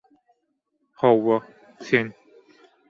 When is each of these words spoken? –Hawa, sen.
–Hawa, 1.01 1.37
sen. 1.87 2.05